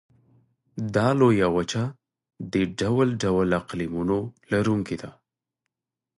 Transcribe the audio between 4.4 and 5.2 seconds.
لرونکې ده.